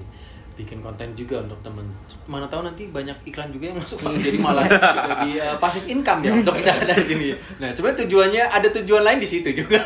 bikin 0.61 0.85
konten 0.85 1.09
juga 1.17 1.41
untuk 1.41 1.57
temen. 1.65 1.89
Mana 2.29 2.45
tahu 2.45 2.61
nanti 2.61 2.85
banyak 2.93 3.17
iklan 3.25 3.49
juga 3.49 3.73
yang 3.73 3.81
masuk 3.81 4.05
Pak. 4.05 4.13
jadi 4.21 4.37
malah 4.37 4.69
jadi 5.09 5.31
uh, 5.41 5.57
passive 5.57 5.89
income 5.89 6.21
ya 6.21 6.37
untuk 6.37 6.53
kita 6.61 6.85
dari 6.85 7.05
sini. 7.09 7.33
Nah 7.57 7.73
sebenarnya 7.73 8.05
tujuannya 8.05 8.43
ada 8.45 8.69
tujuan 8.69 9.03
lain 9.09 9.19
di 9.25 9.29
situ 9.31 9.49
juga. 9.57 9.81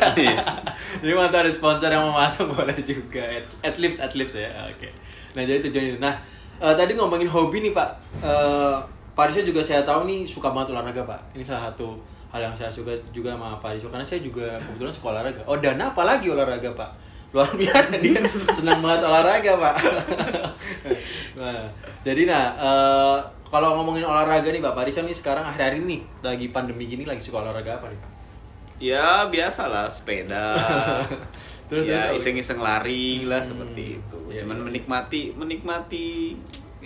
Jadi 1.03 1.11
mana 1.11 1.27
tahu 1.27 1.47
ada 1.47 1.51
sponsor 1.51 1.91
yang 1.91 2.07
mau 2.07 2.17
masuk 2.17 2.55
boleh 2.55 2.75
juga. 2.81 3.23
At, 3.23 3.45
at 3.61 3.75
lips 3.79 4.03
at 4.03 4.11
lips 4.19 4.35
ya. 4.35 4.51
Oke. 4.67 4.91
Nah 5.37 5.43
jadi 5.47 5.63
tujuan 5.69 5.83
itu. 5.95 5.99
Nah 5.99 6.17
eh, 6.59 6.75
tadi 6.75 6.95
ngomongin 6.95 7.29
hobi 7.31 7.63
nih 7.63 7.71
Pak. 7.75 7.89
Eh, 8.23 8.77
Pak 9.15 9.31
Riso 9.31 9.47
juga 9.47 9.63
saya 9.63 9.83
tahu 9.87 10.07
nih 10.07 10.27
suka 10.27 10.51
banget 10.51 10.75
olahraga 10.75 11.07
Pak. 11.07 11.35
Ini 11.35 11.43
salah 11.43 11.71
satu 11.71 11.95
hal 12.31 12.41
yang 12.51 12.55
saya 12.55 12.71
suka 12.71 12.93
juga 13.11 13.33
sama 13.35 13.57
Pak 13.59 13.75
Riso 13.77 13.87
karena 13.89 14.05
saya 14.05 14.21
juga 14.21 14.57
kebetulan 14.61 14.93
suka 14.93 15.07
olahraga 15.15 15.41
oh 15.45 15.57
dan 15.59 15.77
apa 15.81 16.01
lagi 16.05 16.27
olahraga 16.31 16.71
Pak 16.73 16.91
luar 17.35 17.51
biasa 17.59 17.99
dia 17.99 18.23
senang 18.55 18.79
banget 18.79 19.01
olahraga 19.03 19.51
pak 19.59 19.75
nah 21.39 21.67
jadi 21.99 22.23
nah 22.23 22.45
eh, 22.55 23.17
kalau 23.51 23.75
ngomongin 23.75 24.07
olahraga 24.07 24.47
nih 24.47 24.63
pak 24.63 24.71
Parisa 24.71 25.03
nih 25.03 25.11
sekarang 25.11 25.43
akhir-akhir 25.43 25.83
ini 25.83 25.99
lagi 26.23 26.47
pandemi 26.55 26.87
gini 26.87 27.03
lagi 27.03 27.19
suka 27.19 27.43
olahraga 27.43 27.75
apa 27.75 27.91
nih 27.91 27.99
pak 27.99 28.11
ya 28.79 29.27
biasalah 29.27 29.91
sepeda 29.91 30.55
Terus, 31.65 31.89
ya 31.89 32.13
iseng-iseng 32.13 32.61
lari 32.61 33.25
lah 33.25 33.41
Hmm. 33.41 33.49
seperti 33.57 33.97
itu. 33.97 34.19
Iya, 34.29 34.45
Cuman 34.45 34.61
iya. 34.61 34.63
menikmati 34.69 35.21
menikmati 35.33 36.37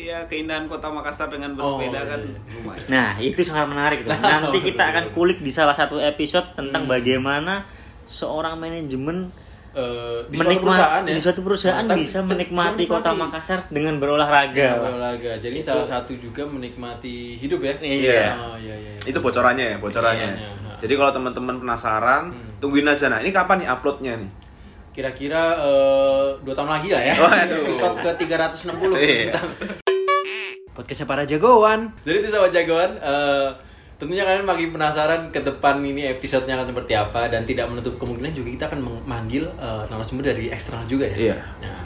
ya 0.02 0.24
keindahan 0.26 0.66
kota 0.66 0.88
Makassar 0.88 1.28
dengan 1.28 1.54
bersepeda 1.54 2.00
Oh, 2.00 2.06
kan 2.08 2.22
iya. 2.22 2.40
lumayan. 2.56 2.86
Nah, 2.88 3.10
itu 3.18 3.40
sangat 3.42 3.68
menarik 3.68 4.00
tuh. 4.02 4.16
Nanti 4.16 4.58
kita 4.64 4.84
akan 4.86 5.06
kulik 5.12 5.38
di 5.38 5.50
salah 5.50 5.74
satu 5.74 5.98
episode 5.98 6.48
tentang 6.54 6.84
Hmm. 6.84 6.92
bagaimana 6.92 7.68
seorang 8.06 8.56
manajemen 8.56 9.30
Eh, 9.70 10.26
di 10.26 10.34
suatu 10.34 10.50
menikmati 10.50 10.66
perusahaan 10.66 11.04
ya 11.04 11.14
di 11.14 11.22
suatu 11.22 11.42
perusahaan 11.42 11.86
Tapi 11.86 12.02
bisa 12.02 12.20
menikmati 12.22 12.84
kota 12.86 13.14
Makassar 13.14 13.62
dengan 13.70 13.96
berolahraga. 13.96 14.82
olahraga 14.82 15.38
jadi 15.38 15.62
salah 15.62 15.86
satu 15.86 16.10
juga 16.16 16.42
menikmati 16.44 17.38
hidup 17.38 17.62
ya 17.62 17.78
Iya. 17.78 18.24
oh 18.36 18.58
iya 18.58 18.74
iya 18.74 18.92
iya. 18.96 19.02
Itu 19.06 19.20
bocorannya 19.20 19.66
ya, 19.68 19.78
bocorannya. 19.78 20.26
Ha. 20.26 20.74
Jadi 20.80 20.94
kalau 20.96 21.12
teman-teman 21.12 21.60
penasaran, 21.60 22.34
Hmm. 22.34 22.58
tungguin 22.58 22.82
aja. 22.84 23.08
Nah, 23.08 23.20
ini 23.20 23.30
kapan 23.30 23.62
nih 23.62 23.70
uploadnya 23.70 24.14
nih? 24.18 24.32
kira-kira 24.90 25.44
eh, 25.56 26.26
dua 26.42 26.52
tahun 26.52 26.72
lagi 26.74 26.90
lah 26.90 27.00
ya 27.00 27.14
Waduh. 27.16 27.62
episode 27.64 27.96
ke 28.02 28.10
360 28.20 28.98
Iya. 28.98 29.38
Podcastnya 30.90 31.06
para 31.08 31.22
jagoan 31.24 31.94
jadi 32.02 32.18
itu 32.18 32.28
sahabat 32.28 32.50
jagoan 32.52 32.92
eh, 32.98 33.50
tentunya 33.96 34.26
kalian 34.26 34.42
makin 34.42 34.74
penasaran 34.74 35.30
ke 35.30 35.38
depan 35.40 35.78
ini 35.80 36.10
episodenya 36.10 36.58
akan 36.58 36.66
seperti 36.68 36.98
apa 36.98 37.30
dan 37.30 37.46
tidak 37.46 37.70
menutup 37.70 37.94
kemungkinan 37.96 38.34
juga 38.34 38.50
kita 38.50 38.66
akan 38.68 38.80
memanggil 38.82 39.46
eh, 39.54 39.82
narasumber 39.86 40.26
dari 40.26 40.50
eksternal 40.50 40.82
juga 40.84 41.06
ya 41.06 41.30
Iya. 41.30 41.36
nah, 41.62 41.78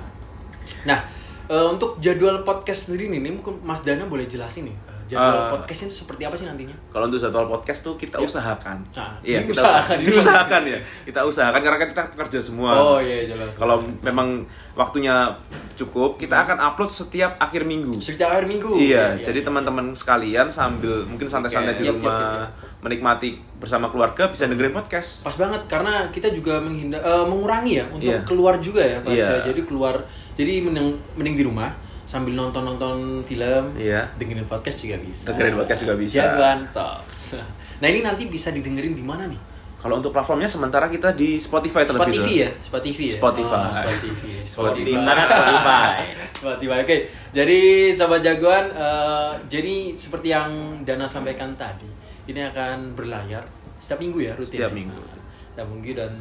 nah 0.88 1.00
eh, 1.46 1.68
untuk 1.68 2.00
jadwal 2.00 2.40
podcast 2.42 2.88
sendiri 2.88 3.12
nih, 3.12 3.20
ini 3.20 3.30
mungkin 3.34 3.60
Mas 3.60 3.84
Dana 3.84 4.08
boleh 4.08 4.24
jelasin 4.24 4.72
nih 4.72 4.78
jadwal 5.04 5.36
Eh, 5.36 5.50
podcastnya 5.52 5.92
itu 5.92 6.00
seperti 6.00 6.24
apa 6.24 6.32
sih 6.34 6.48
nantinya 6.48 6.72
Kalau 6.88 7.06
untuk 7.06 7.20
jadwal 7.20 7.44
podcast 7.46 7.84
tuh 7.84 8.00
kita 8.00 8.16
Iya. 8.16 8.24
usahakan. 8.24 8.78
Nah, 8.88 9.12
iya, 9.20 9.44
kita 9.44 9.52
diusahakan. 9.52 9.98
diusahakan 10.00 10.62
ya. 10.64 10.80
Kita 11.04 11.20
usahakan 11.22 11.60
karena 11.60 11.78
kan 11.78 11.88
kita 11.92 12.04
pekerja 12.08 12.40
semua. 12.40 12.72
oh 12.72 12.98
iya 12.98 13.28
jelas 13.28 13.52
Kalau 13.54 13.84
memang 14.00 14.48
waktunya 14.74 15.28
cukup, 15.76 16.16
kita 16.16 16.36
akan 16.40 16.58
upload 16.60 16.88
setiap 16.88 17.36
akhir 17.38 17.64
minggu. 17.64 17.94
setiap 17.96 18.30
akhir 18.30 18.46
minggu 18.46 18.76
Iya, 18.76 19.18
Iya, 19.18 19.26
jadi 19.26 19.40
iya. 19.40 19.48
teman-teman 19.48 19.86
sekalian 19.92 20.48
sambil 20.48 21.04
mungkin 21.04 21.26
santai-santai 21.26 21.76
di 21.76 21.84
Yap, 21.84 21.90
yap, 21.90 21.98
rumah 22.00 22.18
yap, 22.18 22.40
yap. 22.40 22.52
menikmati 22.80 23.30
bersama 23.56 23.88
keluarga 23.88 24.28
bisa 24.28 24.46
dengerin 24.46 24.72
podcast. 24.72 25.22
Pas 25.22 25.34
banget 25.34 25.62
karena 25.66 26.08
kita 26.10 26.30
juga 26.30 26.60
menghindar 26.60 27.00
eh, 27.00 27.26
mengurangi 27.26 27.74
ya 27.76 27.86
untuk 27.88 28.12
Iya. 28.12 28.22
keluar 28.24 28.56
juga 28.58 28.82
ya 28.82 28.98
Pak 29.00 29.10
Iya. 29.10 29.26
Saya. 29.26 29.42
Jadi 29.48 29.62
keluar 29.64 29.96
jadi 30.34 30.54
mending 30.62 30.88
mending 31.16 31.36
di 31.36 31.44
rumah 31.44 31.72
sambil 32.04 32.36
nonton-nonton 32.36 33.24
film, 33.24 33.74
Iya. 33.76 34.04
dengerin 34.16 34.44
podcast 34.44 34.82
juga 34.82 35.00
bisa. 35.00 35.32
Dengerin 35.32 35.56
podcast 35.56 35.80
juga 35.82 35.96
bisa. 35.96 36.16
Jagoan 36.20 36.60
Talks. 36.70 37.40
Nah, 37.80 37.88
ini 37.88 38.00
nanti 38.00 38.28
bisa 38.28 38.52
didengerin 38.52 38.92
di 38.92 39.02
mana 39.02 39.24
nih? 39.26 39.40
Kalau 39.84 40.00
untuk 40.00 40.16
platformnya 40.16 40.48
sementara 40.48 40.88
kita 40.88 41.12
di 41.12 41.36
Spotify 41.36 41.84
terlebih 41.84 42.16
Spotify 42.16 42.32
dulu. 42.32 42.40
ya? 42.40 42.50
Spotify 42.64 43.04
ya? 43.04 43.14
Spotify. 43.14 43.52
Oh, 43.52 43.68
Spotify. 43.70 44.32
Spotify. 44.56 44.94
Mana 44.96 45.24
Spotify? 45.28 45.88
Spotify. 46.34 46.78
Oke. 46.80 46.98
Jadi 47.30 47.60
sobat 47.92 48.24
jagoan 48.24 48.66
eh, 48.72 49.32
jadi 49.46 49.76
seperti 49.94 50.28
yang 50.30 50.50
Dana 50.82 51.04
sampaikan 51.04 51.52
tadi, 51.54 51.84
ini 52.26 52.40
akan 52.42 52.96
berlayar 52.96 53.44
setiap 53.76 54.00
minggu 54.00 54.24
ya 54.24 54.32
rutin. 54.34 54.56
Setiap 54.56 54.72
ya? 54.72 54.78
minggu. 54.80 54.96
Nah, 54.96 55.20
setiap 55.52 55.68
minggu 55.68 55.92
dan 55.94 56.12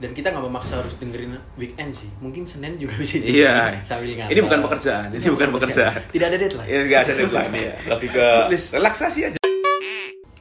dan 0.00 0.10
kita 0.10 0.32
nggak 0.32 0.42
memaksa 0.42 0.80
harus 0.80 0.96
dengerin 0.96 1.36
weekend 1.54 1.92
sih. 1.92 2.08
Mungkin 2.18 2.42
Senin 2.42 2.74
juga 2.74 2.96
bisa 2.96 3.20
Iya. 3.20 3.76
sambil 3.84 4.16
ngantor. 4.16 4.32
Ini 4.32 4.40
bukan 4.40 4.60
pekerjaan, 4.64 5.06
ini 5.12 5.28
bukan 5.28 5.48
pekerjaan. 5.52 6.00
Tidak 6.08 6.26
ada 6.26 6.36
deadline. 6.40 6.64
Ini 6.66 6.82
nggak 6.88 7.00
ada 7.04 7.12
deadline 7.12 7.52
ya. 7.54 7.74
Lebih 7.92 8.08
ke 8.08 8.26
relaksasi 8.80 9.20
aja. 9.28 9.38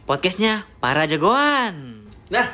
Podcastnya 0.01 0.65
para 0.79 1.03
jagoan. 1.03 1.99
Nah, 2.31 2.47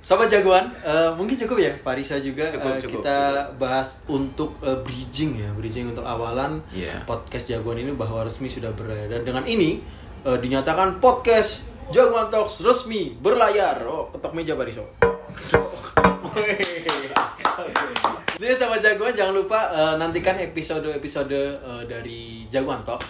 sobat 0.00 0.26
jagoan, 0.26 0.72
eh, 0.80 1.12
mungkin 1.12 1.36
cukup 1.36 1.60
ya 1.60 1.72
Pak 1.76 1.94
Risa 1.94 2.16
juga 2.18 2.48
Cukup, 2.48 2.72
eh, 2.72 2.80
cukup, 2.80 3.00
kita 3.04 3.18
bahas 3.54 4.00
untuk 4.08 4.56
eh, 4.60 4.80
bridging 4.80 5.36
ya, 5.38 5.52
bridging 5.52 5.92
untuk 5.92 6.02
awalan 6.02 6.64
Iya. 6.72 7.04
podcast 7.04 7.46
jagoan 7.46 7.78
ini 7.78 7.92
bahwa 7.92 8.24
resmi 8.24 8.48
sudah 8.48 8.72
berlayar 8.72 9.06
dan 9.08 9.22
dengan 9.22 9.44
ini 9.44 9.84
eh, 10.24 10.38
dinyatakan 10.40 10.98
podcast 10.98 11.62
jagoan 11.92 12.32
talks 12.32 12.64
resmi 12.64 13.12
berlayar. 13.12 13.84
Oh, 13.84 14.08
ketok 14.08 14.32
meja 14.32 14.56
Pak 14.56 14.66
Risa. 14.66 14.82
Jadi 18.42 18.58
sama 18.58 18.74
jagoan 18.74 19.14
jangan 19.14 19.34
lupa 19.36 19.70
eh, 19.70 19.94
nantikan 20.00 20.34
episode-episode 20.40 21.36
eh, 21.60 21.82
dari 21.86 22.48
Jagoan 22.48 22.82
Talk. 22.82 23.04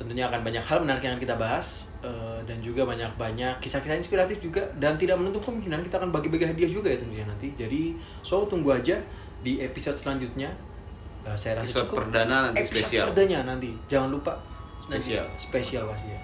Tentunya 0.00 0.24
akan 0.32 0.40
banyak 0.40 0.64
hal 0.64 0.80
menarik 0.80 1.04
yang 1.04 1.20
kita 1.20 1.36
bahas 1.36 1.92
eh, 2.00 2.40
dan 2.48 2.56
juga 2.64 2.88
banyak-banyak 2.88 3.60
kisah-kisah 3.60 4.00
inspiratif 4.00 4.40
juga 4.40 4.64
dan 4.80 4.96
tidak 4.96 5.20
menutup 5.20 5.44
kemungkinan 5.44 5.84
kita 5.84 6.00
akan 6.00 6.08
bagi-bagi 6.08 6.48
hadiah 6.48 6.72
juga 6.72 6.88
ya 6.88 6.96
tentunya 6.96 7.28
nanti. 7.28 7.52
Jadi 7.52 8.00
so 8.24 8.48
tunggu 8.48 8.72
aja 8.72 8.96
di 9.44 9.60
episode 9.60 10.00
selanjutnya. 10.00 10.48
Eh, 11.20 11.36
saya 11.36 11.60
rasa 11.60 11.68
Episode 11.68 11.84
cukup. 11.84 11.98
perdana 12.08 12.36
nanti 12.48 12.64
Episode 12.64 12.80
spesial. 12.80 13.06
perdana 13.12 13.40
nanti. 13.44 13.70
Jangan 13.86 14.08
lupa 14.08 14.32
nanti 14.88 15.12
Spesial. 15.12 15.26
spesial 15.36 15.84
pasti 15.84 16.08
ya. 16.08 16.20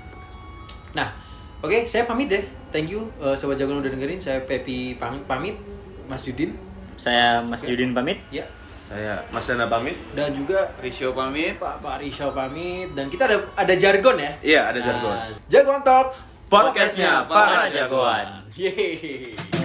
Nah, 0.96 1.12
oke 1.60 1.84
saya 1.84 2.08
pamit 2.08 2.32
deh. 2.32 2.40
Thank 2.72 2.96
you 2.96 3.12
eh, 3.20 3.36
sobat 3.36 3.60
jagoan 3.60 3.84
udah 3.84 3.92
dengerin. 3.92 4.16
Saya 4.16 4.40
Pepi 4.40 4.96
pamit. 4.96 5.60
Mas 6.08 6.24
Judin. 6.24 6.56
Saya 6.96 7.44
Mas 7.44 7.60
Yudin 7.68 7.92
pamit. 7.92 8.16
Ya, 8.32 8.48
Saya 8.86 9.18
Mas 9.34 9.42
Dana 9.50 9.66
pamit. 9.66 9.98
dan 10.14 10.30
juga 10.30 10.70
Risio 10.78 11.10
pamit. 11.10 11.58
Pak 11.58 11.82
Pak 11.82 11.96
Risha 12.06 12.30
pamit 12.30 12.94
dan 12.94 13.10
kita 13.10 13.26
ada 13.26 13.36
ada 13.58 13.74
jargon 13.74 14.14
ya. 14.14 14.32
Iya, 14.42 14.60
ada 14.70 14.78
jargon. 14.78 15.14
Nah, 15.14 15.28
jagoan 15.50 15.82
Talks 15.82 16.18
Podcastnya 16.46 17.26
para 17.26 17.66
jagoan. 17.66 18.46
Yeay. 18.54 19.55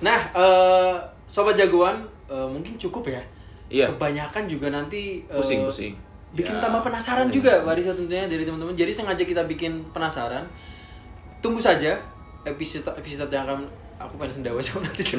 Nah, 0.00 0.30
eh, 0.32 0.94
sobat 1.26 1.54
jagoan 1.54 2.02
eh, 2.26 2.46
mungkin 2.48 2.74
cukup 2.74 3.06
ya. 3.06 3.22
Iya. 3.68 3.86
Kebanyakan 3.92 4.44
juga 4.46 4.68
nanti 4.70 5.22
eh, 5.26 5.36
Pusing, 5.36 5.64
pusing. 5.66 5.94
Bikin 6.34 6.58
Ya. 6.58 6.60
tambah 6.60 6.82
penasaran 6.82 7.30
juga 7.30 7.62
Pak 7.62 7.78
Risha 7.78 7.94
tentunya 7.94 8.26
dari 8.26 8.42
teman-teman. 8.42 8.74
Jadi 8.74 8.90
sengaja 8.90 9.22
kita 9.22 9.46
bikin 9.46 9.86
penasaran. 9.94 10.42
Tunggu 11.38 11.62
saja 11.62 11.94
episode 12.42 12.84
episode 12.98 13.30
yang 13.30 13.46
akan 13.46 13.64
aku 13.94 14.18
pengen 14.18 14.42
sendawa 14.42 14.58
sama 14.58 14.82
nanti. 14.82 15.04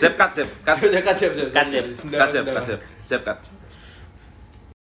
Zep 0.00 0.14
cut, 0.16 0.30
zep 0.32 0.48
cut. 0.64 0.76
Siap, 0.80 1.32
Cut. 1.52 1.66
Sendawa, 2.00 2.60
Cut, 2.60 2.64
zep. 2.64 2.80
Zep 3.04 3.22
cut. 3.22 3.38